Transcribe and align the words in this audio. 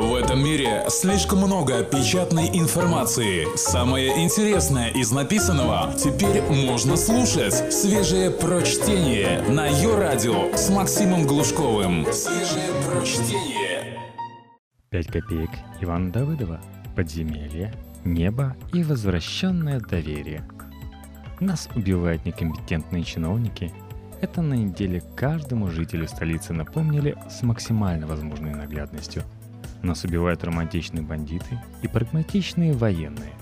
В 0.00 0.14
этом 0.14 0.42
мире 0.42 0.86
слишком 0.88 1.40
много 1.40 1.84
печатной 1.84 2.48
информации. 2.58 3.46
Самое 3.54 4.24
интересное 4.24 4.88
из 4.88 5.12
написанного 5.12 5.92
теперь 5.92 6.40
можно 6.40 6.96
слушать. 6.96 7.70
Свежее 7.70 8.30
прочтение 8.30 9.42
на 9.42 9.66
ее 9.66 9.98
радио 9.98 10.56
с 10.56 10.70
Максимом 10.70 11.26
Глушковым. 11.26 12.06
Свежее 12.14 12.70
прочтение. 12.88 13.98
Пять 14.88 15.08
копеек 15.08 15.50
Ивана 15.82 16.10
Давыдова. 16.10 16.62
Подземелье, 16.96 17.74
небо 18.02 18.56
и 18.72 18.82
возвращенное 18.82 19.80
доверие. 19.80 20.48
Нас 21.40 21.68
убивают 21.74 22.24
некомпетентные 22.24 23.04
чиновники. 23.04 23.70
Это 24.22 24.40
на 24.40 24.54
неделе 24.54 25.02
каждому 25.14 25.70
жителю 25.70 26.08
столицы 26.08 26.54
напомнили 26.54 27.16
с 27.28 27.42
максимально 27.42 28.06
возможной 28.06 28.54
наглядностью– 28.54 29.24
нас 29.82 30.04
убивают 30.04 30.44
романтичные 30.44 31.02
бандиты 31.02 31.58
и 31.82 31.88
прагматичные 31.88 32.72
военные. 32.72 33.32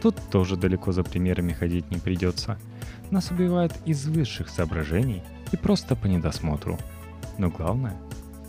Тут 0.00 0.16
тоже 0.30 0.56
далеко 0.56 0.92
за 0.92 1.04
примерами 1.04 1.52
ходить 1.52 1.90
не 1.90 1.98
придется. 1.98 2.58
Нас 3.10 3.30
убивают 3.30 3.72
из 3.84 4.06
высших 4.06 4.48
соображений 4.48 5.22
и 5.52 5.56
просто 5.56 5.94
по 5.94 6.06
недосмотру. 6.06 6.78
Но 7.38 7.50
главное, 7.50 7.96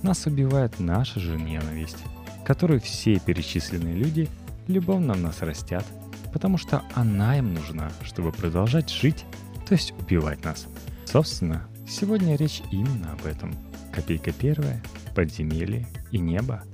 нас 0.02 0.26
убивает 0.26 0.80
наша 0.80 1.20
же 1.20 1.38
ненависть, 1.38 2.04
которую 2.46 2.82
все 2.82 3.20
перечисленные 3.20 3.96
люди 3.96 4.30
любовно 4.68 5.14
в 5.14 5.22
нас 5.22 5.42
растят, 5.42 5.86
потому 6.32 6.58
что 6.58 6.82
она 6.96 7.38
им 7.38 7.54
нужна, 7.54 7.92
чтобы 8.04 8.32
продолжать 8.32 8.90
жить, 8.90 9.26
то 9.68 9.74
есть 9.76 9.94
убивать 10.00 10.44
нас. 10.44 10.68
Собственно, 11.06 11.68
сегодня 11.88 12.36
речь 12.36 12.64
именно 12.72 13.14
об 13.14 13.26
этом. 13.26 13.54
Копейка 13.94 14.32
первая, 14.32 14.82
подземелье 15.14 15.86
и 16.12 16.18
небо– 16.18 16.64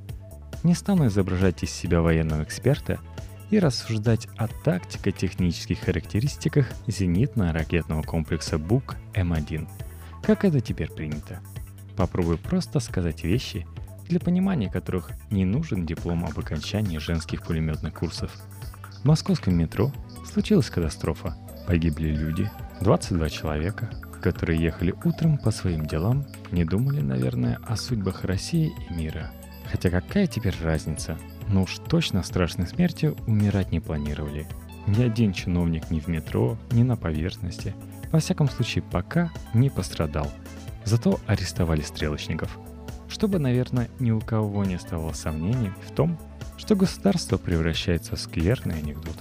не 0.64 0.74
стану 0.74 1.08
изображать 1.08 1.64
из 1.64 1.72
себя 1.72 2.02
военного 2.02 2.44
эксперта 2.44 3.00
и 3.50 3.60
рассуждать 3.60 4.28
о 4.38 4.48
тактико-технических 4.48 5.80
характеристиках 5.80 6.68
зенитно-ракетного 6.88 8.04
комплекса 8.04 8.58
БУК 8.58 8.96
М1, 9.14 9.68
как 10.24 10.46
это 10.46 10.62
теперь 10.62 10.92
принято. 10.92 11.40
Попробую 11.96 12.38
просто 12.38 12.80
сказать 12.80 13.24
вещи, 13.24 13.66
для 14.08 14.20
понимания 14.20 14.70
которых 14.70 15.12
не 15.32 15.46
нужен 15.46 15.86
диплом 15.86 16.26
об 16.26 16.38
окончании 16.40 16.98
женских 16.98 17.44
пулеметных 17.44 17.94
курсов. 17.94 18.32
В 19.02 19.06
московском 19.06 19.58
метро 19.58 19.92
случилась 20.32 20.70
катастрофа. 20.70 21.36
Погибли 21.68 22.10
люди, 22.10 22.50
22 22.82 23.30
человека, 23.30 23.90
которые 24.22 24.62
ехали 24.62 24.94
утром 25.04 25.38
по 25.38 25.52
своим 25.52 25.86
делам, 25.86 26.26
не 26.52 26.66
думали, 26.66 27.02
наверное, 27.02 27.60
о 27.66 27.78
судьбах 27.78 28.24
России 28.24 28.72
и 28.90 28.94
мира– 28.94 29.32
Хотя 29.72 29.90
какая 29.90 30.28
теперь 30.28 30.56
разница? 30.62 31.18
Ну 31.48 31.64
уж 31.64 31.78
точно 31.88 32.24
страшной 32.24 32.68
смертью 32.68 33.16
умирать 33.28 33.72
не 33.72 33.80
планировали. 33.80 34.48
Ни 34.88 35.04
один 35.04 35.34
чиновник 35.34 35.92
ни 35.92 36.00
в 36.00 36.08
метро, 36.08 36.58
ни 36.72 36.84
на 36.84 36.96
поверхности. 36.96 37.76
Во 38.12 38.20
всяком 38.20 38.50
случае, 38.50 38.84
пока 38.84 39.32
не 39.54 39.70
пострадал. 39.70 40.32
Зато 40.86 41.20
арестовали 41.28 41.82
стрелочников. 41.82 42.58
Чтобы, 43.08 43.40
наверное, 43.40 43.90
ни 44.00 44.12
у 44.12 44.20
кого 44.20 44.66
не 44.66 44.76
оставалось 44.76 45.20
сомнений 45.20 45.72
в 45.88 45.92
том, 45.92 46.18
что 46.58 46.76
государство 46.76 47.38
превращается 47.38 48.16
в 48.16 48.20
скверный 48.20 48.80
анекдот. 48.80 49.18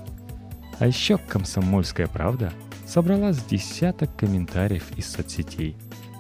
А 0.79 0.87
еще 0.87 1.19
«Комсомольская 1.19 2.07
правда» 2.07 2.53
собрала 2.87 3.33
с 3.33 3.45
десяток 3.45 4.15
комментариев 4.17 4.85
из 4.97 5.11
соцсетей. 5.11 5.77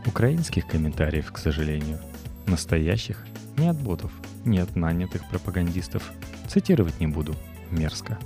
Украинских 0.06 0.66
комментариев, 0.66 1.32
к 1.32 1.38
сожалению. 1.38 2.00
Настоящих 2.46 3.24
ни 3.58 3.66
от 3.66 3.76
ботов, 3.76 4.12
ни 4.44 4.58
от 4.58 4.76
нанятых 4.76 5.28
пропагандистов. 5.28 6.12
Цитировать 6.46 7.00
не 7.00 7.06
буду. 7.06 7.34
Мерзко. 7.70 8.18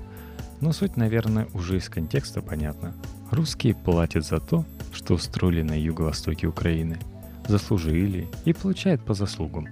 Но 0.61 0.73
суть, 0.73 0.97
наверное, 0.97 1.49
уже 1.55 1.79
из 1.79 1.89
контекста 1.89 2.43
понятна. 2.43 2.95
Русские 3.31 3.75
платят 3.75 4.25
за 4.25 4.39
то, 4.39 4.65
что 4.93 5.15
устроили 5.15 5.63
на 5.63 5.73
юго-востоке 5.73 6.47
Украины. 6.47 6.99
Заслужили 7.49 8.29
и 8.45 8.53
получают 8.53 9.05
по 9.05 9.15
заслугам. 9.15 9.69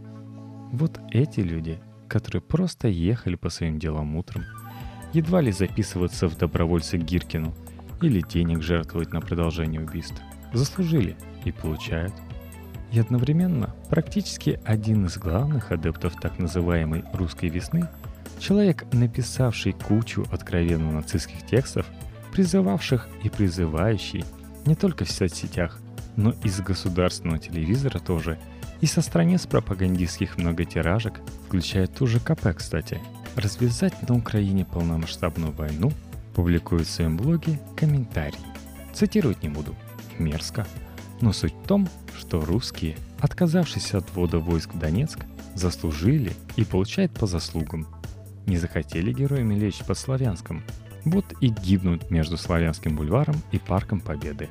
Вот 0.72 0.98
эти 1.10 1.40
люди, 1.40 1.78
которые 2.08 2.42
просто 2.42 2.88
ехали 2.88 3.36
по 3.36 3.50
своим 3.50 3.78
делам 3.78 4.16
утром, 4.16 4.44
едва 5.12 5.40
ли 5.40 5.52
записываться 5.52 6.26
в 6.26 6.36
добровольцы 6.36 6.98
к 6.98 7.02
Гиркину 7.02 7.54
или 8.00 8.22
денег 8.22 8.62
жертвовать 8.62 9.12
на 9.12 9.20
продолжение 9.20 9.80
убийств, 9.80 10.20
заслужили 10.52 11.16
и 11.44 11.52
получают– 11.52 12.14
и 12.92 12.98
одновременно 12.98 13.74
практически 13.88 14.60
один 14.64 15.06
из 15.06 15.16
главных 15.18 15.72
адептов 15.72 16.14
так 16.20 16.38
называемой 16.38 17.04
«русской 17.12 17.48
весны», 17.48 17.88
человек, 18.38 18.84
написавший 18.92 19.72
кучу 19.72 20.26
откровенно 20.30 20.90
нацистских 20.90 21.46
текстов, 21.46 21.86
призывавших 22.32 23.08
и 23.22 23.28
призывающий 23.28 24.24
не 24.66 24.74
только 24.74 25.04
в 25.04 25.10
соцсетях, 25.10 25.78
но 26.16 26.34
и 26.42 26.48
с 26.48 26.60
государственного 26.60 27.38
телевизора 27.38 27.98
тоже, 27.98 28.38
и 28.80 28.86
со 28.86 29.02
страниц 29.02 29.46
пропагандистских 29.46 30.38
многотиражек, 30.38 31.20
включая 31.46 31.86
ту 31.86 32.06
же 32.06 32.18
КП, 32.18 32.54
кстати, 32.56 32.98
развязать 33.36 34.08
на 34.08 34.16
Украине 34.16 34.64
полномасштабную 34.64 35.52
войну, 35.52 35.92
публикует 36.34 36.86
в 36.86 36.90
своем 36.90 37.16
блоге 37.16 37.60
комментарий. 37.76 38.38
Цитировать 38.94 39.42
не 39.42 39.48
буду. 39.48 39.74
Мерзко. 40.18 40.66
Но 41.20 41.32
суть 41.32 41.54
в 41.54 41.66
том, 41.66 41.88
что 42.18 42.40
русские, 42.40 42.96
отказавшись 43.18 43.94
от 43.94 44.10
ввода 44.14 44.38
войск 44.38 44.74
в 44.74 44.78
Донецк, 44.78 45.20
заслужили 45.54 46.32
и 46.56 46.64
получают 46.64 47.12
по 47.12 47.26
заслугам. 47.26 47.86
Не 48.46 48.56
захотели 48.56 49.12
героями 49.12 49.54
лечь 49.54 49.84
под 49.84 49.98
Славянском, 49.98 50.62
вот 51.04 51.24
и 51.40 51.48
гибнут 51.48 52.10
между 52.10 52.36
Славянским 52.36 52.96
бульваром 52.96 53.36
и 53.52 53.58
Парком 53.58 54.00
Победы. 54.00 54.48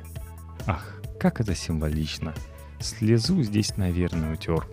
Ах, 0.66 1.00
как 1.18 1.40
это 1.40 1.54
символично. 1.54 2.34
Слезу 2.80 3.42
здесь, 3.42 3.76
наверное, 3.76 4.34
утер. 4.34 4.66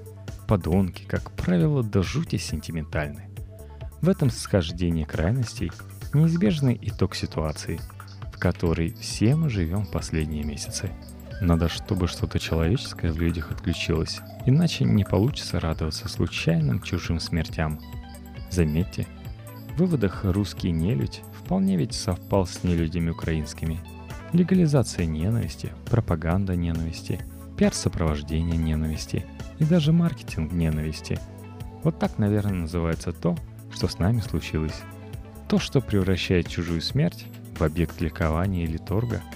Подонки, 0.48 1.04
как 1.04 1.32
правило, 1.32 1.84
до 1.84 2.04
жути 2.04 2.38
сентиментальны. 2.38 3.30
В 4.02 4.08
этом 4.08 4.30
схождении 4.30 5.04
крайностей 5.04 5.72
неизбежный 6.14 6.80
итог 6.82 7.16
ситуации, 7.16 7.82
в 8.34 8.40
которой 8.40 8.94
все 8.94 9.36
мы 9.36 9.50
живем 9.50 9.86
последние 9.88 10.44
месяцы– 10.44 10.92
надо, 11.42 11.70
чтобы 11.70 12.08
что-то 12.08 12.40
человеческое 12.40 13.12
в 13.12 13.20
людях 13.20 13.52
отключилось, 13.52 14.22
иначе 14.46 14.86
не 14.86 15.04
получится 15.04 15.60
радоваться 15.60 16.08
случайным 16.08 16.82
чужим 16.82 17.20
смертям. 17.20 17.80
Заметьте, 18.50 19.06
в 19.76 19.80
выводах 19.80 20.24
русский 20.24 20.72
нелюдь 20.72 21.22
вполне 21.40 21.78
ведь 21.78 21.94
совпал 21.94 22.48
с 22.48 22.64
нелюдями 22.64 23.12
украинскими. 23.12 23.80
Легализация 24.34 25.06
ненависти, 25.06 25.72
пропаганда 25.90 26.56
ненависти, 26.56 27.22
пиар-сопровождение 27.56 28.58
ненависти 28.58 29.26
и 29.60 29.64
даже 29.64 29.94
маркетинг 29.94 30.52
ненависти. 30.52 31.20
Вот 31.84 32.00
так, 32.00 32.18
наверное, 32.18 32.54
называется 32.54 33.12
то, 33.12 33.38
что 33.72 33.88
с 33.88 34.00
нами 34.00 34.20
случилось. 34.22 34.82
То, 35.48 35.60
что 35.60 35.82
превращает 35.82 36.48
чужую 36.48 36.82
смерть 36.82 37.26
в 37.58 37.64
объект 37.64 38.02
ликования 38.02 38.64
или 38.64 38.78
торга– 38.78 39.22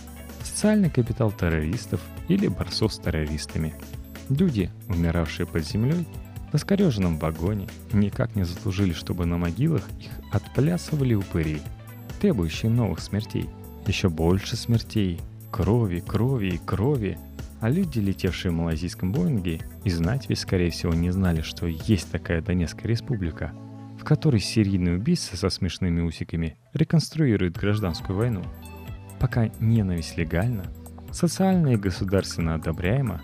социальный 0.62 0.92
капитал 0.92 1.32
террористов 1.32 2.00
или 2.28 2.48
борцов 2.48 2.94
с 2.94 3.00
террористами. 3.00 3.74
Люди, 4.30 4.70
умиравшие 4.90 5.48
под 5.48 5.66
землей, 5.66 6.06
в 6.52 6.56
искореженном 6.56 7.18
вагоне, 7.18 7.68
никак 7.94 8.36
не 8.36 8.44
заслужили, 8.44 8.94
чтобы 8.94 9.26
на 9.26 9.40
могилах 9.40 9.82
их 10.00 10.12
отплясывали 10.32 11.16
упыри, 11.16 11.62
требующие 12.20 12.70
новых 12.70 13.00
смертей. 13.00 13.50
Еще 13.88 14.10
больше 14.10 14.56
смертей, 14.56 15.20
крови, 15.52 16.00
крови 16.00 16.50
и 16.50 16.58
крови. 16.60 17.18
А 17.60 17.68
люди, 17.68 17.98
летевшие 17.98 18.52
в 18.52 18.56
малазийском 18.56 19.12
Боинге, 19.12 19.62
и 19.84 19.90
знать 19.90 20.30
ведь, 20.30 20.38
скорее 20.38 20.70
всего, 20.70 20.94
не 20.94 21.10
знали, 21.10 21.42
что 21.42 21.66
есть 21.66 22.12
такая 22.12 22.40
Донецкая 22.44 22.86
республика, 22.86 23.52
в 24.00 24.04
которой 24.04 24.40
серийный 24.40 24.98
убийца 24.98 25.36
со 25.38 25.50
смешными 25.50 26.02
усиками 26.02 26.56
реконструирует 26.74 27.58
гражданскую 27.58 28.16
войну– 28.16 28.44
Пока 29.22 29.52
ненависть 29.60 30.18
легальна, 30.18 30.66
социально 31.12 31.74
и 31.74 31.76
государственно 31.76 32.56
одобряема, 32.56 33.22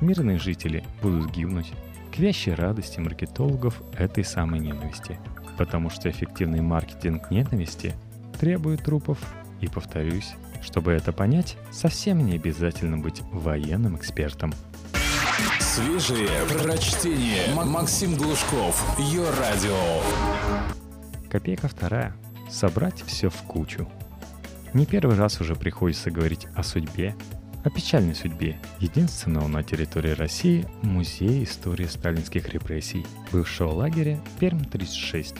мирные 0.00 0.38
жители 0.38 0.82
будут 1.02 1.32
гибнуть 1.32 1.70
к 2.10 2.18
вящей 2.18 2.54
радости 2.54 2.98
маркетологов 2.98 3.82
этой 3.92 4.24
самой 4.24 4.60
ненависти. 4.60 5.18
Потому 5.58 5.90
что 5.90 6.08
эффективный 6.08 6.62
маркетинг 6.62 7.30
ненависти 7.30 7.92
требует 8.40 8.84
трупов. 8.84 9.18
И 9.60 9.68
повторюсь, 9.68 10.32
чтобы 10.62 10.92
это 10.92 11.12
понять, 11.12 11.58
совсем 11.70 12.24
не 12.24 12.36
обязательно 12.36 12.96
быть 12.96 13.20
военным 13.30 13.96
экспертом. 13.96 14.54
Свежие 15.60 16.30
прочтение. 16.58 17.54
Максим 17.54 18.16
Глушков. 18.16 18.98
Ее 18.98 19.28
радио. 19.38 20.00
Копейка 21.30 21.68
вторая. 21.68 22.16
Собрать 22.50 23.02
все 23.02 23.28
в 23.28 23.42
кучу– 23.42 23.86
не 24.74 24.86
первый 24.86 25.16
раз 25.16 25.40
уже 25.40 25.54
приходится 25.54 26.10
говорить 26.10 26.46
о 26.54 26.62
судьбе, 26.62 27.14
о 27.62 27.70
печальной 27.70 28.14
судьбе 28.14 28.58
единственного 28.80 29.46
на 29.46 29.62
территории 29.62 30.10
России 30.10 30.66
музея 30.82 31.44
истории 31.44 31.86
сталинских 31.86 32.48
репрессий, 32.50 33.06
бывшего 33.32 33.70
лагеря 33.70 34.20
Перм-36. 34.40 35.38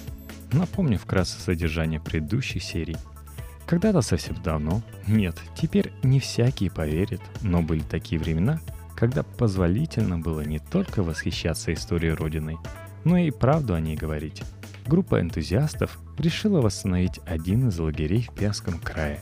Напомню 0.53 0.99
вкратце 0.99 1.39
содержание 1.41 2.01
предыдущей 2.01 2.61
серии. 2.61 2.97
Когда-то 3.67 4.03
совсем 4.03 4.41
давно, 4.43 4.83
нет, 5.07 5.37
теперь 5.57 5.93
не 6.03 6.21
всякие 6.21 6.71
поверят, 6.71 7.21
но 7.43 7.61
были 7.61 7.81
такие 7.81 8.21
времена, 8.21 8.61
когда 8.95 9.23
позволительно 9.23 10.19
было 10.19 10.43
не 10.43 10.61
только 10.61 11.03
восхищаться 11.03 11.73
историей 11.73 12.13
Родины, 12.13 12.57
но 13.05 13.19
и 13.19 13.31
правду 13.31 13.75
о 13.75 13.81
ней 13.81 13.97
говорить. 13.97 14.43
Группа 14.87 15.21
энтузиастов 15.21 15.99
решила 16.19 16.61
восстановить 16.61 17.21
один 17.27 17.69
из 17.69 17.79
лагерей 17.79 18.29
в 18.31 18.35
Перском 18.35 18.79
крае, 18.79 19.21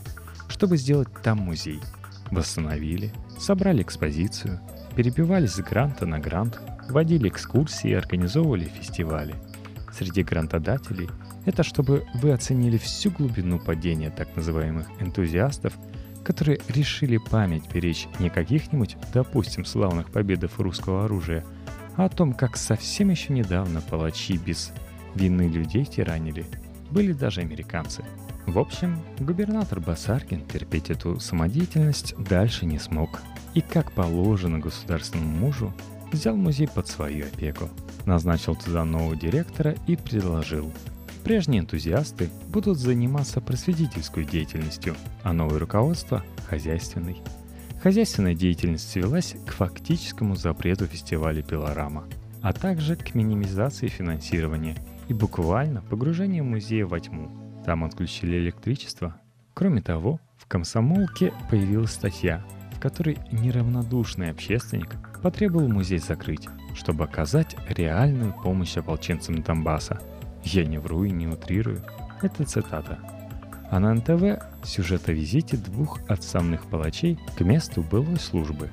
чтобы 0.49 0.77
сделать 0.77 1.07
там 1.23 1.39
музей. 1.39 1.79
Восстановили, 2.31 3.13
собрали 3.39 3.81
экспозицию, 3.81 4.59
перебивались 4.95 5.53
с 5.53 5.59
гранта 5.59 6.05
на 6.05 6.19
грант, 6.19 6.59
водили 6.89 7.29
экскурсии 7.29 7.91
и 7.91 7.95
организовывали 7.95 8.65
фестивали. 8.65 9.35
Среди 9.91 10.23
грантодателей 10.23 11.09
это 11.45 11.63
чтобы 11.63 12.05
вы 12.15 12.31
оценили 12.31 12.77
всю 12.77 13.11
глубину 13.11 13.59
падения 13.59 14.09
так 14.09 14.35
называемых 14.35 14.87
энтузиастов, 14.99 15.73
которые 16.23 16.59
решили 16.69 17.17
память 17.17 17.69
беречь 17.73 18.07
не 18.19 18.29
каких-нибудь, 18.29 18.97
допустим, 19.13 19.65
славных 19.65 20.09
победов 20.09 20.59
русского 20.59 21.05
оружия, 21.05 21.43
а 21.97 22.05
о 22.05 22.09
том, 22.09 22.33
как 22.33 22.57
совсем 22.57 23.09
еще 23.09 23.33
недавно 23.33 23.81
палачи 23.81 24.37
без 24.37 24.71
вины 25.15 25.43
людей 25.43 25.85
тиранили. 25.85 26.45
Были 26.91 27.13
даже 27.13 27.41
американцы. 27.41 28.03
В 28.45 28.59
общем, 28.59 29.01
губернатор 29.19 29.79
Басаркин 29.79 30.45
терпеть 30.45 30.89
эту 30.89 31.19
самодеятельность 31.19 32.15
дальше 32.17 32.65
не 32.65 32.79
смог. 32.79 33.21
И 33.53 33.61
как 33.61 33.91
положено 33.91 34.59
государственному 34.59 35.37
мужу, 35.37 35.73
взял 36.11 36.35
музей 36.35 36.67
под 36.67 36.87
свою 36.87 37.25
опеку. 37.25 37.69
Назначил 38.05 38.55
туда 38.55 38.83
нового 38.83 39.15
директора 39.15 39.75
и 39.87 39.95
предложил– 39.95 40.71
Прежние 41.23 41.61
энтузиасты 41.61 42.29
будут 42.49 42.77
заниматься 42.77 43.39
просветительской 43.39 44.25
деятельностью, 44.25 44.95
а 45.23 45.31
новое 45.31 45.57
руководство– 45.57 46.21
хозяйственной. 46.49 47.21
Хозяйственная 47.81 48.35
деятельность 48.35 48.89
свелась 48.91 49.35
к 49.47 49.53
фактическому 49.53 50.35
запрету 50.35 50.85
фестиваля 50.85 51.41
«Пилорама», 51.41 52.03
а 52.41 52.51
также 52.51 52.97
к 52.97 53.15
минимизации 53.15 53.87
финансирования 53.87 54.75
и 55.07 55.13
буквально 55.13 55.81
погружению 55.81 56.43
музея 56.45 56.85
во 56.85 56.99
тьму. 56.99 57.63
Там 57.65 57.83
отключили 57.83 58.37
электричество. 58.37 59.15
Кроме 59.53 59.81
того, 59.81 60.19
в 60.37 60.47
«Комсомолке» 60.47 61.33
появилась 61.49 61.91
статья, 61.91 62.43
в 62.71 62.79
которой 62.79 63.17
неравнодушный 63.31 64.31
общественник 64.31 64.95
потребовал 65.21 65.67
музей 65.67 65.99
закрыть, 65.99 66.47
чтобы 66.75 67.03
оказать 67.03 67.55
реальную 67.69 68.33
помощь 68.33 68.77
ополченцам 68.77 69.41
Донбасса– 69.41 70.01
я 70.43 70.65
не 70.65 70.77
вру 70.77 71.03
и 71.05 71.11
не 71.11 71.27
утрирую. 71.27 71.81
Это 72.21 72.43
цитата. 72.45 72.99
А 73.71 73.79
на 73.79 73.93
НТВ 73.93 74.43
сюжет 74.63 75.07
о 75.09 75.13
визите 75.13 75.57
двух 75.57 75.99
отставных 76.07 76.65
палачей 76.65 77.17
к 77.37 77.41
месту 77.41 77.81
былой 77.81 78.19
службы. 78.19 78.69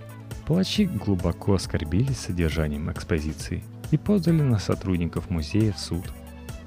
Палачи 0.46 0.84
глубоко 0.86 1.54
оскорбились 1.54 2.18
содержанием 2.18 2.90
экспозиции 2.90 3.62
и 3.92 3.96
подали 3.96 4.42
на 4.42 4.58
сотрудников 4.58 5.30
музея 5.30 5.72
в 5.72 5.78
суд. 5.78 6.04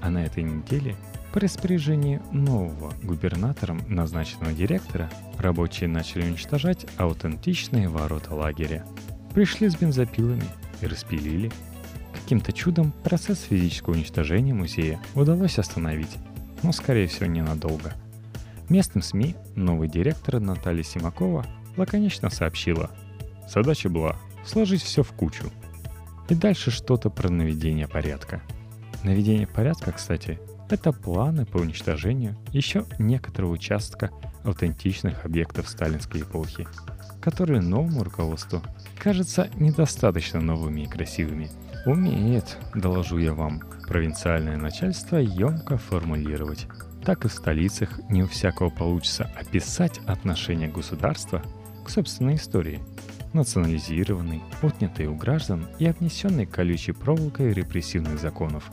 А 0.04 0.10
на 0.10 0.26
этой 0.26 0.44
неделе 0.44 0.96
по 1.32 1.40
распоряжению 1.40 2.22
нового 2.32 2.94
губернатором 3.02 3.82
назначенного 3.88 4.52
директора 4.52 5.10
рабочие 5.40 5.88
начали 5.88 6.26
уничтожать 6.26 6.86
аутентичные 6.98 7.88
ворота 7.88 8.36
лагеря. 8.36 8.86
Пришли 9.34 9.70
с 9.70 9.76
бензопилами 9.76 10.44
и 10.82 10.86
распилили 10.86 11.52
Каким-то 12.14 12.54
чудом 12.54 12.92
процесс 13.04 13.42
физического 13.42 13.94
уничтожения 13.94 14.54
музея 14.54 15.00
удалось 15.16 15.58
остановить, 15.58 16.18
но, 16.62 16.72
скорее 16.72 17.08
всего, 17.08 17.26
ненадолго. 17.26 17.94
Местным 18.70 19.02
СМИ 19.02 19.36
новый 19.56 19.90
директор 19.90 20.40
Наталья 20.40 20.84
Симакова 20.84 21.46
лаконично 21.76 22.30
сообщила 22.30 22.92
«Задача 23.50 23.90
была 23.90 24.18
сложить 24.46 24.84
все 24.84 25.02
в 25.04 25.12
кучу». 25.14 25.46
И 26.30 26.36
дальше 26.36 26.72
что-то 26.72 27.10
про 27.10 27.30
наведение 27.30 27.88
порядка. 27.88 28.42
Наведение 29.04 29.48
порядка, 29.48 29.92
кстати, 29.92 30.40
это 30.70 30.92
планы 30.92 31.46
по 31.46 31.58
уничтожению 31.58 32.38
еще 32.52 32.86
некоторого 33.00 33.52
участка 33.52 34.12
аутентичных 34.44 35.26
объектов 35.26 35.70
сталинской 35.70 36.22
эпохи, 36.22 36.68
которые 37.22 37.62
новому 37.62 38.04
руководству 38.04 38.62
кажутся 38.98 39.50
недостаточно 39.56 40.40
новыми 40.42 40.82
и 40.82 40.88
красивыми– 40.88 41.50
Умеет, 41.86 42.58
доложу 42.74 43.18
я 43.18 43.34
вам, 43.34 43.62
провинциальное 43.90 44.56
начальство 44.56 45.18
емко 45.18 45.78
формулировать. 45.78 46.68
Так 47.04 47.26
и 47.26 47.28
в 47.28 47.34
столицах 47.34 48.00
не 48.10 48.24
у 48.24 48.28
всякого 48.28 48.70
получится 48.70 49.30
описать 49.36 50.00
отношение 50.08 50.70
государства 50.70 51.42
к 51.84 51.90
собственной 51.90 52.36
истории, 52.36 52.80
национализированный, 53.34 54.42
отнятый 54.62 55.08
у 55.08 55.16
граждан 55.16 55.68
и 55.78 55.86
обнесенный 55.86 56.46
колючей 56.46 56.94
проволокой 56.94 57.52
репрессивных 57.52 58.18
законов. 58.18 58.72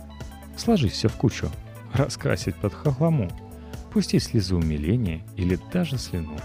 Сложить 0.60 0.92
все 0.92 1.08
в 1.08 1.16
кучу, 1.16 1.48
раскрасить 1.94 2.54
под 2.54 2.74
хохлому, 2.74 3.30
пустить 3.92 4.24
слезу 4.24 4.58
умиления 4.58 5.22
или 5.36 5.58
даже 5.72 5.96
слюну. 5.96 6.36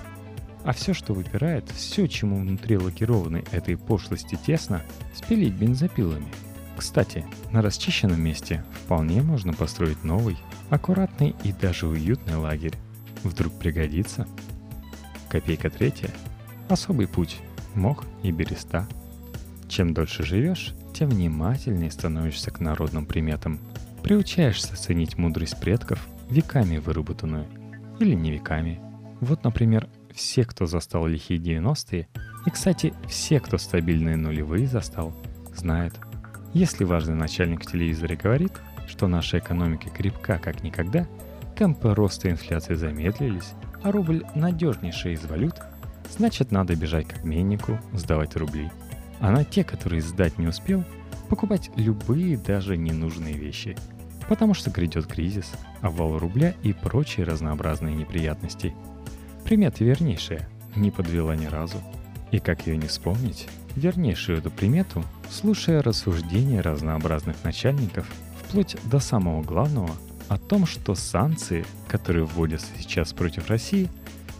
А 0.64 0.72
все, 0.72 0.94
что 0.94 1.14
выпирает, 1.14 1.70
все, 1.70 2.08
чему 2.08 2.40
внутри 2.40 2.78
лакированной 2.78 3.44
этой 3.52 3.78
пошлости 3.78 4.40
тесно, 4.46 4.82
спилить 5.14 5.54
бензопилами– 5.54 6.28
кстати, 6.78 7.26
на 7.52 7.62
расчищенном 7.62 8.22
месте 8.22 8.64
вполне 8.84 9.22
можно 9.22 9.54
построить 9.54 10.04
новый, 10.04 10.38
аккуратный 10.70 11.36
и 11.44 11.54
даже 11.54 11.88
уютный 11.88 12.36
лагерь. 12.36 12.76
Вдруг 13.24 13.58
пригодится. 13.58 14.28
Копейка 15.30 15.70
третья. 15.70 16.12
Особый 16.68 17.08
путь. 17.08 17.38
Мох 17.76 18.04
и 18.24 18.32
береста. 18.32 18.88
Чем 19.70 19.94
дольше 19.94 20.24
живешь, 20.24 20.74
тем 20.94 21.10
внимательнее 21.10 21.92
становишься 21.92 22.52
к 22.52 22.60
народным 22.60 23.06
приметам. 23.06 23.60
Приучаешься 24.06 24.76
ценить 24.78 25.18
мудрость 25.18 25.60
предков, 25.60 26.08
веками 26.30 26.78
выработанную. 26.78 27.48
Или 28.00 28.14
не 28.14 28.30
веками. 28.30 28.80
Вот, 29.20 29.44
например, 29.44 29.90
все, 30.14 30.46
кто 30.46 30.68
застал 30.68 31.08
лихие 31.08 31.40
90-е, 31.40 32.08
и, 32.46 32.50
кстати, 32.52 32.94
все, 33.08 33.40
кто 33.40 33.58
стабильные 33.58 34.16
нулевые 34.16 34.68
застал, 34.68 35.12
знают, 35.56 35.96
если 36.54 36.84
важный 36.84 37.16
начальник 37.16 37.64
в 37.64 37.72
телевизоре 37.72 38.16
говорит, 38.16 38.52
что 38.88 39.08
наша 39.08 39.40
экономика 39.40 39.90
крепка 39.90 40.38
как 40.38 40.62
никогда, 40.62 41.08
темпы 41.58 41.96
роста 41.96 42.30
инфляции 42.30 42.76
замедлились, 42.76 43.54
а 43.82 43.92
рубль 43.92 44.24
надежнейший 44.36 45.14
из 45.14 45.26
валют, 45.26 45.56
значит 46.16 46.52
надо 46.52 46.76
бежать 46.76 47.08
к 47.08 47.18
обменнику, 47.18 47.80
сдавать 47.92 48.36
рубли. 48.36 48.70
А 49.20 49.32
на 49.32 49.44
те, 49.44 49.64
которые 49.64 50.04
сдать 50.04 50.38
не 50.38 50.46
успел, 50.46 50.84
покупать 51.28 51.72
любые 51.76 52.38
даже 52.38 52.78
ненужные 52.78 53.34
вещи. 53.34 53.76
Потому 54.28 54.54
что 54.54 54.72
грядет 54.72 55.08
кризис, 55.08 55.52
обвал 55.82 56.18
рубля 56.18 56.56
и 56.64 56.74
прочие 56.74 57.26
разнообразные 57.26 57.96
неприятности. 57.96 58.74
Примета 59.44 59.84
вернейшая, 59.84 60.50
не 60.76 60.92
подвела 60.92 61.36
ни 61.36 61.46
разу. 61.46 61.78
И 62.32 62.40
как 62.40 62.66
ее 62.68 62.78
не 62.78 62.88
вспомнить, 62.88 63.48
вернейшую 63.76 64.40
эту 64.40 64.50
примету 64.50 65.04
слушая 65.30 65.82
рассуждения 65.82 66.62
разнообразных 66.62 67.44
начальников, 67.44 68.08
вплоть 68.40 68.76
до 68.90 69.00
самого 69.00 69.44
главного, 69.44 69.92
о 70.28 70.38
том, 70.38 70.66
что 70.66 70.96
санкции, 70.96 71.66
которые 71.88 72.26
вводятся 72.26 72.68
сейчас 72.80 73.14
против 73.14 73.50
России, 73.50 73.90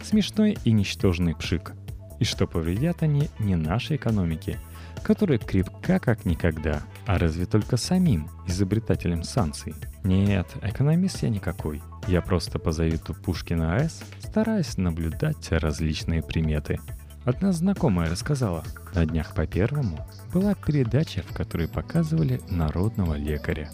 смешной 0.02 0.58
и 0.64 0.72
ничтожный 0.72 1.34
пшик, 1.34 1.74
и 2.18 2.24
что 2.24 2.46
повредят 2.46 3.02
они 3.02 3.28
не 3.38 3.54
нашей 3.54 3.96
экономике, 3.96 4.58
которая 5.02 5.38
крепка 5.38 5.98
как 5.98 6.24
никогда, 6.24 6.82
а 7.06 7.18
разве 7.18 7.46
только 7.46 7.76
самим 7.76 8.28
изобретателям 8.46 9.22
санкций. 9.22 9.74
Нет, 10.04 10.48
экономист 10.62 11.22
я 11.22 11.28
никакой. 11.28 11.82
Я 12.08 12.20
просто 12.20 12.58
по 12.58 12.72
завету 12.72 13.14
Пушкина 13.14 13.76
АЭС 13.76 14.02
стараюсь 14.20 14.76
наблюдать 14.76 15.50
различные 15.50 16.22
приметы– 16.22 16.78
Одна 17.26 17.50
знакомая 17.50 18.08
рассказала, 18.08 18.62
на 18.94 19.04
днях 19.04 19.34
по 19.34 19.48
первому 19.48 19.98
была 20.32 20.54
передача, 20.54 21.24
в 21.28 21.34
которой 21.34 21.66
показывали 21.66 22.40
народного 22.48 23.14
лекаря. 23.14 23.68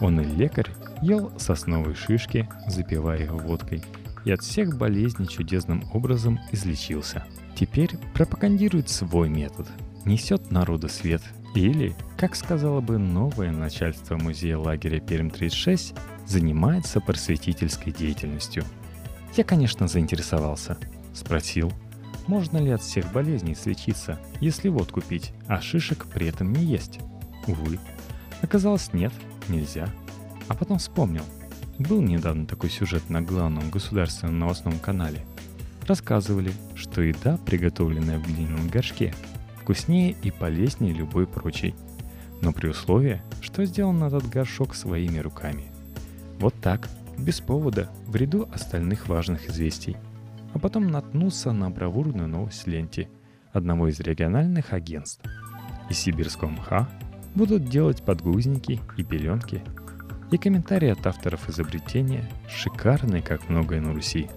Он 0.00 0.18
и 0.18 0.24
лекарь 0.24 0.70
ел 1.02 1.30
сосновые 1.38 1.94
шишки, 1.94 2.48
запивая 2.66 3.18
их 3.18 3.32
водкой, 3.32 3.82
и 4.24 4.32
от 4.32 4.40
всех 4.40 4.78
болезней 4.78 5.28
чудесным 5.28 5.84
образом 5.92 6.40
излечился. 6.52 7.26
Теперь 7.54 7.98
пропагандирует 8.14 8.88
свой 8.88 9.28
метод, 9.28 9.68
несет 10.06 10.50
народу 10.50 10.88
свет 10.88 11.20
или, 11.54 11.94
как 12.16 12.34
сказала 12.34 12.80
бы 12.80 12.98
новое 12.98 13.52
начальство 13.52 14.16
музея 14.16 14.56
лагеря 14.58 15.00
Перм-36, 15.00 15.98
занимается 16.26 17.00
просветительской 17.00 17.92
деятельностью. 17.92 18.64
Я, 19.36 19.44
конечно, 19.44 19.86
заинтересовался. 19.86 20.78
Спросил, 21.12 21.72
Можно 22.26 22.58
ли 22.58 22.70
от 22.70 22.82
всех 22.82 23.12
болезней 23.12 23.54
слечиться, 23.54 24.18
если 24.40 24.68
водку 24.68 25.00
пить, 25.00 25.32
а 25.46 25.60
шишек 25.60 26.06
при 26.06 26.26
этом 26.26 26.52
не 26.52 26.64
есть? 26.64 26.98
Увы. 27.46 27.78
Оказалось, 28.42 28.92
нет, 28.92 29.12
нельзя. 29.48 29.88
А 30.48 30.54
потом 30.54 30.78
вспомнил. 30.78 31.22
Был 31.78 32.00
недавно 32.00 32.46
такой 32.46 32.70
сюжет 32.70 33.10
на 33.10 33.20
главном 33.20 33.70
государственном 33.70 34.38
новостном 34.38 34.78
канале. 34.78 35.24
Рассказывали, 35.86 36.50
что 36.74 37.02
еда, 37.02 37.38
приготовленная 37.46 38.18
в 38.18 38.26
глиняном 38.26 38.68
горшке, 38.68 39.14
вкуснее 39.60 40.16
и 40.22 40.30
полезнее 40.30 40.92
любой 40.92 41.26
прочей. 41.26 41.74
Но 42.42 42.52
при 42.52 42.68
условии, 42.68 43.22
что 43.40 43.64
сделан 43.64 44.02
этот 44.02 44.28
горшок 44.28 44.74
своими 44.74 45.18
руками. 45.18 45.70
Вот 46.38 46.54
так, 46.60 46.88
без 47.18 47.40
повода, 47.40 47.90
в 48.06 48.16
ряду 48.16 48.48
остальных 48.52 49.08
важных 49.08 49.48
известий. 49.48 49.96
А 50.52 50.58
потом 50.58 50.88
наткнулся 50.88 51.52
на 51.52 51.70
бравурную 51.70 52.28
новость 52.28 52.66
ленте 52.66 53.08
одного 53.52 53.88
из 53.88 54.00
региональных 54.00 54.72
агентств. 54.72 55.22
Из 55.88 55.98
сибирского 55.98 56.50
мха 56.50 56.88
будут 57.34 57.68
делать 57.68 58.02
подгузники 58.02 58.80
и 58.96 59.04
пеленки. 59.04 59.62
И 60.30 60.38
комментарии 60.38 60.88
от 60.88 61.06
авторов 61.06 61.48
изобретения 61.48 62.28
шикарные, 62.48 63.22
как 63.22 63.48
многое 63.48 63.80
на 63.80 63.92
Руси. 63.92 64.28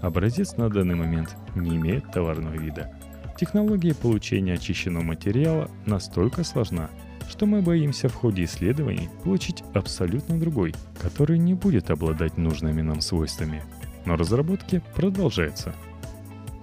Образец 0.00 0.56
на 0.56 0.68
данный 0.68 0.94
момент 0.94 1.36
не 1.54 1.76
имеет 1.76 2.10
товарного 2.10 2.54
вида. 2.54 2.94
Технология 3.36 3.94
получения 3.94 4.54
очищенного 4.54 5.02
материала 5.02 5.70
настолько 5.86 6.44
сложна, 6.44 6.90
что 7.28 7.46
мы 7.46 7.62
боимся 7.62 8.08
в 8.08 8.14
ходе 8.14 8.44
исследований 8.44 9.08
получить 9.24 9.64
абсолютно 9.74 10.38
другой, 10.38 10.74
который 11.00 11.38
не 11.38 11.54
будет 11.54 11.90
обладать 11.90 12.36
нужными 12.36 12.82
нам 12.82 13.00
свойствами. 13.00 13.62
Но 14.04 14.16
разработки 14.16 14.82
продолжаются. 14.94 15.74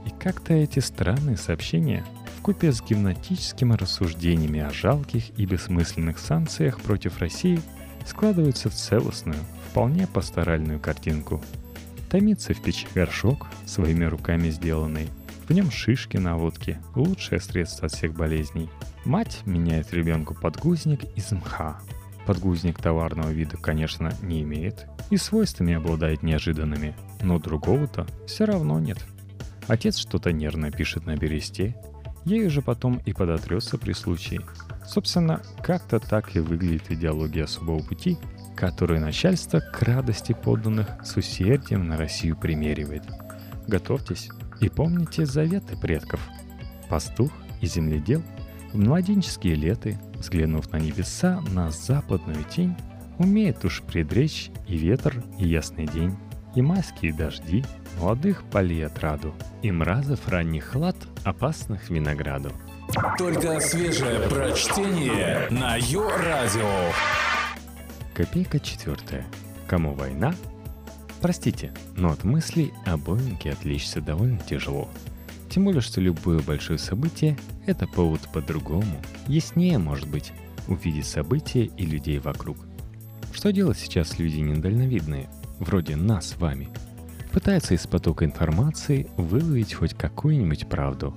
И 0.05 0.09
как-то 0.11 0.53
эти 0.53 0.79
странные 0.79 1.37
сообщения 1.37 2.05
в 2.37 2.41
купе 2.41 2.71
с 2.71 2.81
гимнатическими 2.81 3.73
рассуждениями 3.73 4.61
о 4.61 4.69
жалких 4.69 5.37
и 5.37 5.45
бессмысленных 5.45 6.19
санкциях 6.19 6.79
против 6.79 7.19
России 7.19 7.59
складываются 8.05 8.69
в 8.69 8.73
целостную, 8.73 9.39
вполне 9.69 10.07
пасторальную 10.07 10.79
картинку. 10.79 11.43
Томится 12.09 12.53
в 12.53 12.61
печи 12.61 12.87
горшок, 12.95 13.47
своими 13.65 14.05
руками 14.05 14.49
сделанный, 14.49 15.09
в 15.49 15.53
нем 15.53 15.71
шишки 15.71 16.17
на 16.17 16.37
водке, 16.37 16.79
лучшее 16.95 17.41
средство 17.41 17.87
от 17.87 17.91
всех 17.91 18.13
болезней. 18.13 18.69
Мать 19.03 19.41
меняет 19.45 19.91
ребенку 19.91 20.35
подгузник 20.35 21.03
из 21.17 21.31
мха. 21.31 21.81
Подгузник 22.27 22.79
товарного 22.79 23.31
вида, 23.31 23.57
конечно, 23.57 24.13
не 24.21 24.43
имеет 24.43 24.85
и 25.09 25.17
свойствами 25.17 25.73
обладает 25.73 26.21
неожиданными, 26.21 26.95
но 27.21 27.39
другого-то 27.39 28.05
все 28.27 28.45
равно 28.45 28.79
нет. 28.79 29.03
Отец 29.67 29.97
что-то 29.97 30.31
нервно 30.31 30.71
пишет 30.71 31.05
на 31.05 31.17
бересте, 31.17 31.75
Ей 32.25 32.49
же 32.49 32.61
потом 32.61 33.01
и 33.05 33.13
подотрется 33.13 33.77
при 33.77 33.93
случае. 33.93 34.41
Собственно, 34.85 35.41
как-то 35.63 35.99
так 35.99 36.35
и 36.35 36.39
выглядит 36.39 36.91
идеология 36.91 37.45
особого 37.45 37.79
пути, 37.79 38.17
которую 38.55 38.99
начальство 38.99 39.61
к 39.61 39.81
радости 39.81 40.33
подданных 40.33 40.87
с 41.03 41.15
усердием 41.15 41.87
на 41.87 41.97
Россию 41.97 42.35
примеривает. 42.35 43.03
Готовьтесь 43.67 44.29
и 44.59 44.69
помните 44.69 45.25
заветы 45.25 45.77
предков. 45.77 46.21
Пастух 46.89 47.31
и 47.61 47.67
земледел 47.67 48.23
в 48.73 48.77
младенческие 48.77 49.55
леты, 49.55 49.99
взглянув 50.15 50.71
на 50.71 50.77
небеса, 50.77 51.41
на 51.51 51.71
западную 51.71 52.43
тень, 52.43 52.75
умеет 53.17 53.65
уж 53.65 53.81
предречь 53.81 54.51
и 54.67 54.77
ветер, 54.77 55.23
и 55.37 55.47
ясный 55.47 55.85
день, 55.85 56.15
и 56.55 56.61
майские 56.61 57.13
дожди, 57.13 57.63
молодых 57.99 58.43
полей 58.45 58.85
отраду, 58.85 59.33
и 59.61 59.71
мразов 59.71 60.27
ранних 60.27 60.75
лад, 60.75 60.95
опасных 61.23 61.89
винограду. 61.89 62.51
Только 63.17 63.59
свежее 63.59 64.27
прочтение 64.29 65.47
на 65.51 65.75
Йо-Радио. 65.77 66.91
Копейка 68.15 68.59
четвертая. 68.59 69.25
Кому 69.67 69.93
война? 69.93 70.33
Простите, 71.21 71.73
но 71.97 72.11
от 72.11 72.23
мыслей 72.23 72.73
о 72.85 72.97
Боинге 72.97 73.51
отличиться 73.51 74.01
довольно 74.01 74.39
тяжело. 74.39 74.89
Тем 75.49 75.65
более, 75.65 75.81
что 75.81 75.99
любое 75.99 76.41
большое 76.41 76.79
событие– 76.79 77.37
это 77.65 77.87
повод 77.87 78.21
по-другому, 78.33 79.01
яснее, 79.27 79.79
может 79.79 80.07
быть, 80.07 80.31
увидеть 80.67 81.07
события 81.07 81.65
и 81.65 81.85
людей 81.85 82.19
вокруг. 82.19 82.57
Что 83.33 83.51
делать 83.51 83.77
сейчас 83.77 84.19
люди 84.19 84.37
недальновидные, 84.37 85.29
вроде 85.59 85.95
нас 85.95 86.29
с 86.29 86.37
вами? 86.37 86.69
Пытаются 87.31 87.73
из 87.73 87.85
потока 87.85 88.25
информации 88.25 89.09
выловить 89.17 89.73
хоть 89.73 89.93
какую-нибудь 89.93 90.67
правду. 90.69 91.11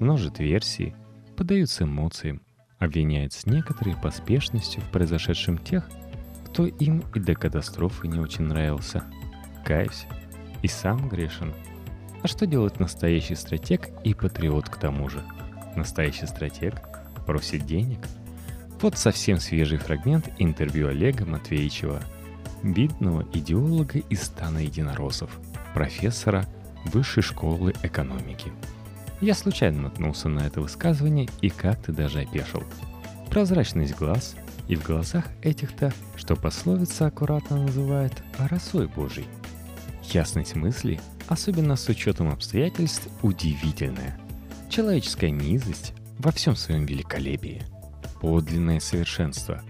Множит 0.00 0.38
версии, 0.38 0.94
поддаются 1.36 1.84
эмоциям, 1.84 2.40
обвиняет 2.78 3.32
с 3.32 3.46
некоторой 3.46 3.96
поспешностью 3.96 4.82
в 4.82 4.90
произошедшем 4.90 5.58
тех, 5.58 5.88
кто 6.46 6.66
им 6.66 7.04
и 7.14 7.20
до 7.20 7.34
катастрофы 7.34 8.08
не 8.08 8.18
очень 8.18 8.44
нравился. 8.44 9.04
Каюсь. 9.64 10.06
И 10.62 10.68
сам 10.68 11.08
грешен. 11.08 11.52
А 12.22 12.28
что 12.28 12.46
делает 12.46 12.78
настоящий 12.78 13.34
стратег 13.34 13.90
и 14.04 14.14
патриот 14.14 14.68
к 14.68 14.76
тому 14.76 15.08
же? 15.08 15.22
Настоящий 15.74 16.26
стратег 16.26 16.74
просит 17.26 17.66
денег. 17.66 17.98
Вот 18.80 18.96
совсем 18.96 19.38
свежий 19.38 19.78
фрагмент 19.78 20.28
интервью 20.38 20.88
Олега 20.88 21.24
Матвеевичева, 21.24 22.02
видного 22.62 23.26
идеолога 23.32 23.98
из 23.98 24.22
стана 24.22 24.58
единороссов, 24.58 25.30
профессора 25.74 26.46
Высшей 26.84 27.22
школы 27.22 27.74
экономики. 27.82 28.52
Я 29.20 29.34
случайно 29.34 29.82
наткнулся 29.82 30.28
на 30.28 30.40
это 30.40 30.60
высказывание 30.60 31.28
и 31.40 31.48
как-то 31.48 31.92
даже 31.92 32.20
опешил. 32.20 32.64
Прозрачность 33.30 33.96
глаз, 33.96 34.34
и 34.68 34.74
в 34.74 34.84
глазах 34.84 35.26
этих-то, 35.42 35.92
что 36.16 36.34
пословица 36.34 37.06
аккуратно 37.06 37.62
называет 37.62 38.12
«росой 38.38 38.88
Божий». 38.88 39.26
Ясность 40.10 40.54
мысли, 40.54 41.00
особенно 41.28 41.76
с 41.76 41.88
учетом 41.88 42.30
обстоятельств, 42.30 43.08
удивительная. 43.22 44.18
Человеческая 44.68 45.30
низость 45.30 45.92
во 46.18 46.32
всем 46.32 46.56
своем 46.56 46.86
великолепии. 46.86 47.62
Подлинное 48.20 48.80
совершенство. 48.80 49.62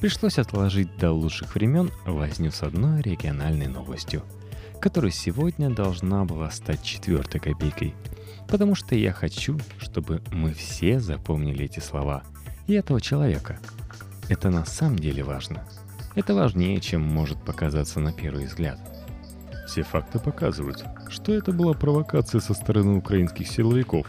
Пришлось 0.00 0.38
отложить 0.38 0.96
до 0.96 1.12
лучших 1.12 1.54
времен 1.54 1.90
возню 2.06 2.50
с 2.50 2.62
одной 2.62 3.02
региональной 3.02 3.66
новостью, 3.66 4.22
которая 4.80 5.10
сегодня 5.10 5.70
должна 5.70 6.24
была 6.24 6.50
стать 6.50 6.82
четвертой 6.82 7.40
копейкой– 7.40 7.94
Потому 8.48 8.74
что 8.74 8.94
я 8.94 9.12
хочу, 9.12 9.58
чтобы 9.78 10.22
мы 10.32 10.54
все 10.54 11.00
запомнили 11.00 11.66
эти 11.66 11.80
слова 11.80 12.22
и 12.66 12.72
этого 12.72 13.00
человека. 13.00 13.58
Это 14.28 14.50
на 14.50 14.64
самом 14.64 14.98
деле 14.98 15.22
важно. 15.22 15.64
Это 16.14 16.34
важнее, 16.34 16.80
чем 16.80 17.02
может 17.02 17.42
показаться 17.44 18.00
на 18.00 18.12
первый 18.12 18.46
взгляд. 18.46 18.78
Все 19.68 19.82
факты 19.82 20.18
показывают, 20.18 20.82
что 21.10 21.34
это 21.34 21.52
была 21.52 21.74
провокация 21.74 22.40
со 22.40 22.54
стороны 22.54 22.96
украинских 22.96 23.46
силовиков. 23.46 24.06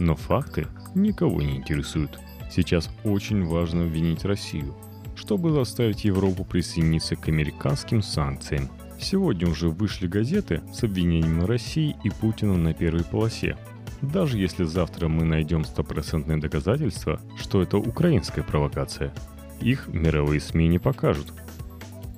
Но 0.00 0.16
факты 0.16 0.66
никого 0.96 1.40
не 1.42 1.58
интересуют. 1.58 2.18
Сейчас 2.50 2.90
очень 3.04 3.44
важно 3.44 3.84
обвинить 3.84 4.24
Россию, 4.24 4.74
чтобы 5.14 5.52
заставить 5.52 6.04
Европу 6.04 6.44
присоединиться 6.44 7.14
к 7.14 7.28
американским 7.28 8.02
санкциям. 8.02 8.68
Сегодня 8.98 9.48
уже 9.48 9.68
вышли 9.68 10.08
газеты 10.08 10.60
с 10.74 10.82
обвинением 10.82 11.44
России 11.44 11.94
и 12.02 12.10
Путина 12.10 12.56
на 12.56 12.74
первой 12.74 13.04
полосе. 13.04 13.56
Даже 14.02 14.38
если 14.38 14.64
завтра 14.64 15.06
мы 15.06 15.24
найдем 15.24 15.64
стопроцентные 15.64 16.38
доказательства, 16.38 17.20
что 17.38 17.62
это 17.62 17.78
украинская 17.78 18.42
провокация, 18.42 19.14
их 19.60 19.86
мировые 19.86 20.40
СМИ 20.40 20.66
не 20.66 20.78
покажут. 20.80 21.32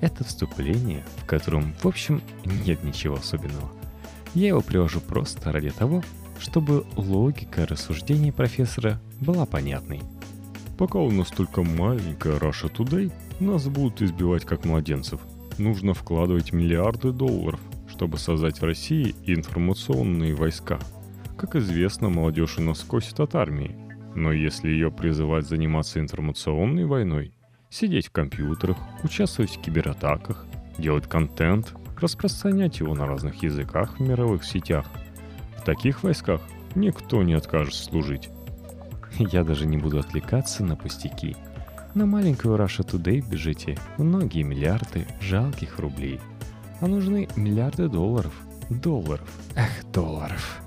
Это 0.00 0.25
вступление, 0.25 1.05
в 1.17 1.26
котором, 1.26 1.75
в 1.81 1.87
общем, 1.87 2.23
нет 2.67 2.83
ничего 2.85 3.17
особенного. 3.17 3.71
Я 4.35 4.49
его 4.49 4.61
привожу 4.61 5.00
просто 5.00 5.50
ради 5.52 5.71
того, 5.71 6.02
чтобы 6.38 6.85
логика 6.97 7.67
рассуждений 7.67 8.33
профессора 8.33 9.00
была 9.21 9.47
понятной. 9.47 10.00
Пока 10.76 10.99
у 10.99 11.11
нас 11.11 11.28
только 11.28 11.62
маленькая 11.62 12.38
Russia 12.38 12.73
Today, 12.73 13.12
нас 13.40 13.67
будут 13.67 14.02
избивать 14.02 14.45
как 14.45 14.64
младенцев. 14.64 15.21
Нужно 15.59 15.95
вкладывать 15.95 16.52
миллиарды 16.52 17.11
долларов, 17.11 17.61
чтобы 17.88 18.19
создать 18.19 18.61
в 18.61 18.64
России 18.64 19.17
информационные 19.26 20.35
войска– 20.35 20.78
как 21.38 21.55
известно, 21.55 22.09
молодежь 22.09 22.59
и 22.59 22.62
нас 22.62 22.81
косит 22.81 23.21
от 23.21 23.37
армии. 23.37 23.76
Но 24.17 24.33
если 24.33 24.71
ее 24.71 24.90
призывать 24.90 25.47
заниматься 25.47 26.00
информационной 26.00 26.85
войной, 26.85 27.33
сидеть 27.71 28.09
в 28.09 28.13
компьютерах, 28.13 28.77
участвовать 29.03 29.57
в 29.57 29.61
кибератаках, 29.61 30.47
делать 30.79 31.09
контент, 31.09 31.75
распространять 32.01 32.81
его 32.81 32.95
на 32.95 33.07
разных 33.07 33.43
языках 33.43 33.99
в 33.99 34.01
мировых 34.01 34.45
сетях, 34.45 34.87
в 35.59 35.65
таких 35.65 36.03
войсках 36.03 36.41
никто 36.75 37.23
не 37.23 37.35
откажет 37.35 37.75
служить. 37.75 38.31
Я 39.19 39.45
даже 39.45 39.67
не 39.67 39.77
буду 39.77 39.99
отвлекаться 39.99 40.65
на 40.65 40.77
пустяки. 40.77 41.37
На 41.95 42.07
маленькую 42.07 42.57
Russia 42.57 42.87
Today 42.87 43.29
бежите 43.29 43.77
многие 43.97 44.43
миллиарды 44.43 45.07
жалких 45.21 45.79
рублей. 45.79 46.21
А 46.81 46.87
нужны 46.87 47.29
миллиарды 47.35 47.89
долларов. 47.89 48.33
Долларов. 48.71 49.29
Эх, 49.57 49.91
долларов. 49.93 50.61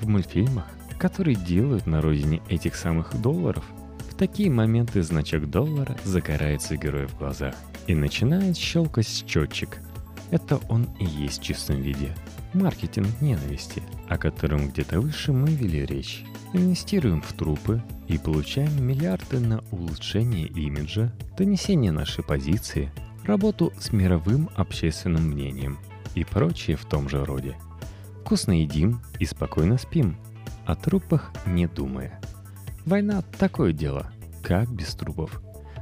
в 0.00 0.08
мультфильмах, 0.08 0.66
которые 0.98 1.36
делают 1.36 1.86
на 1.86 2.00
родине 2.00 2.42
этих 2.48 2.74
самых 2.74 3.20
долларов, 3.20 3.64
в 4.14 4.16
такие 4.16 4.48
моменты 4.48 5.02
значок 5.02 5.50
доллара 5.50 5.96
загорается 6.04 6.76
герою 6.76 7.08
в 7.08 7.18
глазах 7.18 7.56
и 7.88 7.96
начинает 7.96 8.56
щелкать 8.56 9.08
счетчик. 9.08 9.80
Это 10.30 10.60
он 10.68 10.84
и 11.00 11.04
есть 11.04 11.40
в 11.40 11.42
чистом 11.42 11.82
виде. 11.82 12.14
Маркетинг 12.52 13.08
ненависти, 13.20 13.82
о 14.08 14.16
котором 14.16 14.68
где-то 14.68 15.00
выше 15.00 15.32
мы 15.32 15.48
вели 15.48 15.84
речь. 15.84 16.24
Инвестируем 16.52 17.22
в 17.22 17.32
трупы 17.32 17.82
и 18.06 18.16
получаем 18.16 18.86
миллиарды 18.86 19.40
на 19.40 19.64
улучшение 19.72 20.46
имиджа, 20.46 21.12
донесение 21.36 21.90
нашей 21.90 22.22
позиции, 22.22 22.92
работу 23.24 23.72
с 23.80 23.92
мировым 23.92 24.48
общественным 24.54 25.30
мнением 25.30 25.76
и 26.14 26.22
прочее 26.22 26.76
в 26.76 26.84
том 26.84 27.08
же 27.08 27.24
роде. 27.24 27.56
Вкусно 28.20 28.52
едим 28.52 29.00
и 29.18 29.26
спокойно 29.26 29.76
спим, 29.76 30.16
о 30.66 30.76
трупах 30.76 31.32
не 31.46 31.66
думая. 31.66 32.20
Война– 32.84 33.22
такое 33.38 33.72
дело, 33.72 34.10
как 34.42 34.70
без 34.70 34.94
трупов. 34.94 35.40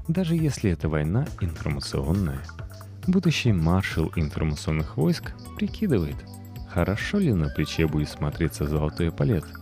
Даже 0.09 0.35
если 0.37 0.71
эта 0.71 0.89
война 0.89 1.27
информационная. 1.41 2.41
Будущий 3.07 3.53
маршал 3.53 4.13
информационных 4.17 4.97
войск 4.97 5.33
прикидывает, 5.57 6.17
хорошо 6.69 7.19
ли 7.19 7.33
на 7.33 7.49
плече 7.49 7.87
будет 7.87 8.09
смотреться 8.09 8.67
золотой 8.67 9.11
палет– 9.11 9.45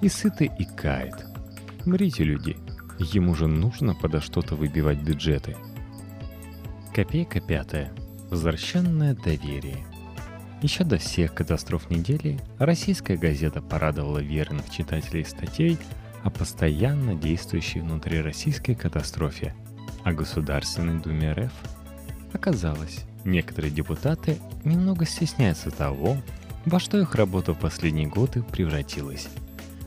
и 0.00 0.08
сытый 0.08 0.50
и 0.58 0.64
кает. 0.64 1.14
Мрите, 1.84 2.24
люди, 2.24 2.56
ему 2.98 3.34
же 3.34 3.46
нужно 3.46 3.94
подо 3.94 4.20
что-то 4.20 4.54
выбивать 4.54 4.98
бюджеты. 4.98 5.56
Копейка 6.94 7.40
пятая. 7.40 7.92
Возвращенное 8.30 9.14
доверие. 9.14 9.86
Еще 10.62 10.84
до 10.84 10.98
всех 10.98 11.34
катастроф 11.34 11.90
недели 11.90 12.40
российская 12.58 13.16
газета 13.16 13.60
порадовала 13.60 14.18
верных 14.18 14.68
читателей 14.70 15.24
статей 15.24 15.78
о 16.24 16.30
постоянно 16.30 17.14
действующей 17.14 17.80
внутрироссийской 17.80 18.74
катастрофе, 18.74 19.54
о 20.04 20.12
Государственной 20.12 21.00
Думе 21.00 21.32
РФ. 21.32 21.52
Оказалось, 22.32 23.04
некоторые 23.24 23.70
депутаты 23.70 24.38
немного 24.64 25.04
стесняются 25.06 25.70
того, 25.70 26.16
во 26.64 26.80
что 26.80 26.98
их 26.98 27.14
работа 27.14 27.52
в 27.52 27.58
последние 27.58 28.08
годы 28.08 28.42
превратилась 28.42 29.28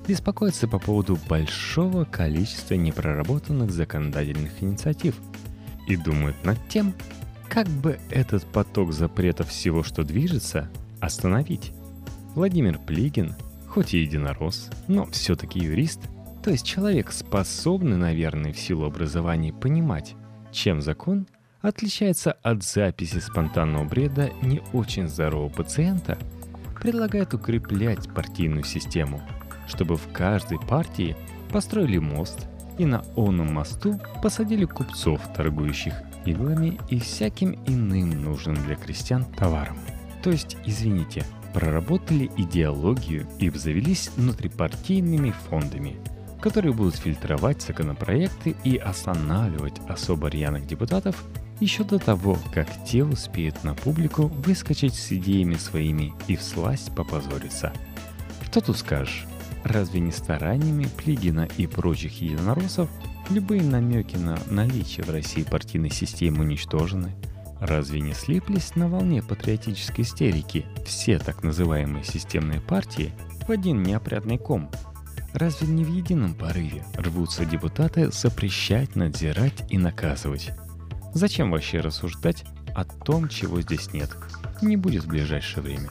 беспокоится 0.09 0.67
по 0.67 0.79
поводу 0.79 1.19
большого 1.29 2.03
количества 2.03 2.73
непроработанных 2.73 3.69
законодательных 3.69 4.63
инициатив 4.63 5.13
и 5.87 5.95
думают 5.95 6.35
над 6.43 6.57
тем, 6.67 6.95
как 7.47 7.67
бы 7.67 7.99
этот 8.09 8.43
поток 8.45 8.91
запретов 8.91 9.49
всего, 9.49 9.83
что 9.83 10.03
движется, 10.03 10.67
остановить. 10.99 11.73
Владимир 12.33 12.79
Плигин, 12.79 13.35
хоть 13.67 13.93
и 13.93 13.99
единорос, 13.99 14.71
но 14.87 15.05
все-таки 15.11 15.59
юрист, 15.59 15.99
то 16.43 16.51
есть 16.51 16.65
человек, 16.65 17.11
способный, 17.11 17.97
наверное, 17.97 18.53
в 18.53 18.59
силу 18.59 18.85
образования 18.85 19.53
понимать, 19.53 20.15
чем 20.51 20.81
закон 20.81 21.27
отличается 21.61 22.31
от 22.31 22.63
записи 22.63 23.19
спонтанного 23.19 23.83
бреда 23.83 24.31
не 24.41 24.61
очень 24.73 25.07
здорового 25.07 25.49
пациента, 25.49 26.17
предлагает 26.81 27.33
укреплять 27.33 28.13
партийную 28.13 28.63
систему– 28.63 29.21
чтобы 29.69 29.95
в 29.95 30.11
каждой 30.11 30.59
партии 30.59 31.15
построили 31.51 31.99
мост 31.99 32.47
и 32.77 32.85
на 32.85 33.03
оном 33.15 33.53
мосту 33.53 33.99
посадили 34.21 34.65
купцов, 34.65 35.21
торгующих 35.35 35.93
иглами 36.25 36.79
и 36.89 36.99
всяким 36.99 37.53
иным 37.67 38.23
нужным 38.23 38.55
для 38.55 38.75
крестьян 38.75 39.25
товаром. 39.25 39.77
То 40.23 40.31
есть, 40.31 40.57
извините, 40.65 41.23
проработали 41.53 42.29
идеологию 42.37 43.27
и 43.39 43.47
обзавелись 43.47 44.11
внутрипартийными 44.15 45.33
фондами, 45.49 45.97
которые 46.41 46.73
будут 46.73 46.95
фильтровать 46.95 47.61
законопроекты 47.61 48.55
и 48.63 48.77
останавливать 48.77 49.79
особо 49.87 50.27
рьяных 50.27 50.65
депутатов 50.65 51.23
еще 51.59 51.83
до 51.83 51.99
того, 51.99 52.37
как 52.53 52.67
те 52.85 53.03
успеют 53.03 53.63
на 53.63 53.73
публику 53.73 54.27
выскочить 54.27 54.95
с 54.95 55.11
идеями 55.11 55.55
своими 55.55 56.13
и 56.27 56.35
всласть 56.35 56.95
попозориться. 56.95 57.73
Что 58.43 58.61
тут 58.61 58.77
скажешь? 58.77 59.25
Разве 59.63 59.99
не 59.99 60.11
стараниями 60.11 60.87
Плигина 60.97 61.47
и 61.57 61.67
прочих 61.67 62.21
единороссов 62.21 62.89
любые 63.29 63.61
намеки 63.61 64.15
на 64.15 64.39
наличие 64.49 65.05
в 65.05 65.09
России 65.09 65.43
партийной 65.43 65.91
системы 65.91 66.41
уничтожены? 66.41 67.13
Разве 67.59 67.99
не 67.99 68.13
слиплись 68.13 68.75
на 68.75 68.87
волне 68.87 69.21
патриотической 69.21 70.05
истерики 70.05 70.65
все 70.85 71.19
так 71.19 71.43
называемые 71.43 72.05
системные 72.05 72.61
партии 72.61 73.11
в 73.45 73.51
один 73.51 73.83
неопрятный 73.83 74.37
ком? 74.37 74.71
Разве 75.33 75.67
не 75.67 75.83
в 75.83 75.93
едином 75.93 76.33
порыве 76.33 76.83
рвутся 76.95 77.45
депутаты 77.45 78.11
запрещать, 78.11 78.95
надзирать 78.95 79.63
и 79.69 79.77
наказывать? 79.77 80.51
Зачем 81.13 81.51
вообще 81.51 81.79
рассуждать 81.79 82.45
о 82.75 82.83
том, 82.83 83.27
чего 83.29 83.61
здесь 83.61 83.93
нет? 83.93 84.09
Не 84.61 84.77
будет 84.77 85.03
в 85.03 85.07
ближайшее 85.07 85.63
время. 85.63 85.89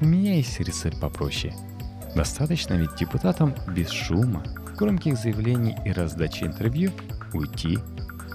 У 0.00 0.04
меня 0.04 0.36
есть 0.36 0.60
рецепт 0.60 1.00
попроще– 1.00 1.54
Достаточно 2.14 2.74
ведь 2.74 2.96
депутатам 2.96 3.54
без 3.68 3.90
шума, 3.90 4.42
громких 4.76 5.16
заявлений 5.16 5.76
и 5.84 5.92
раздачи 5.92 6.44
интервью 6.44 6.90
уйти, 7.32 7.78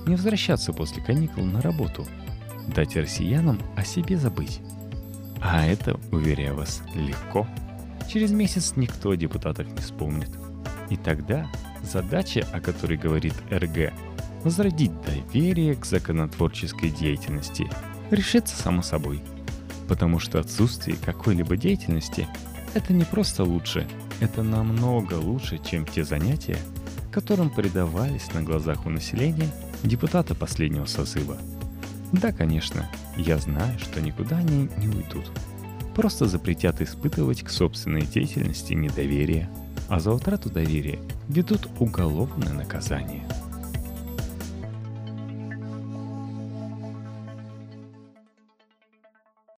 не 0.05 0.15
возвращаться 0.15 0.73
после 0.73 1.03
каникул 1.03 1.43
на 1.43 1.61
работу, 1.61 2.05
дать 2.73 2.95
россиянам 2.95 3.59
о 3.75 3.83
себе 3.83 4.17
забыть. 4.17 4.61
А 5.41 5.65
это, 5.65 5.99
уверяю 6.11 6.55
вас, 6.55 6.81
легко. 6.95 7.47
Через 8.13 8.29
месяц 8.29 8.73
никто 8.75 9.09
о 9.09 9.15
депутатах 9.15 9.65
не 9.65 9.77
вспомнит. 9.77 10.29
И 10.91 10.97
тогда 10.97 11.49
задача, 11.81 12.47
о 12.53 12.59
которой 12.59 12.95
говорит 12.95 13.33
РГ, 13.49 13.91
возродить 14.43 14.91
доверие 15.01 15.73
к 15.73 15.83
законотворческой 15.83 16.91
деятельности, 16.91 17.67
решится 18.11 18.55
само 18.55 18.83
собой. 18.83 19.19
Потому 19.87 20.19
что 20.19 20.39
отсутствие 20.39 20.95
какой-либо 21.03 21.57
деятельности 21.57 22.27
это 22.75 22.93
не 22.93 23.03
просто 23.03 23.43
лучше, 23.43 23.87
это 24.19 24.43
намного 24.43 25.15
лучше, 25.15 25.57
чем 25.57 25.83
те 25.83 26.03
занятия, 26.03 26.59
которым 27.11 27.49
предавались 27.49 28.31
на 28.35 28.43
глазах 28.43 28.85
у 28.85 28.91
населения 28.91 29.49
депутаты 29.81 30.35
последнего 30.35 30.85
созыва. 30.85 31.37
Да, 32.11 32.31
конечно, 32.31 32.87
я 33.17 33.39
знаю, 33.39 33.79
что 33.79 34.01
никуда 34.01 34.37
они 34.37 34.69
не 34.77 34.87
уйдут. 34.87 35.31
Просто 35.95 36.25
запретят 36.25 36.81
испытывать 36.81 37.43
к 37.43 37.49
собственной 37.49 38.01
деятельности 38.01 38.73
недоверие, 38.73 39.49
а 39.89 39.99
за 39.99 40.11
утрату 40.11 40.49
доверия 40.49 40.99
ведут 41.27 41.67
уголовное 41.79 42.53
наказание– 42.53 43.23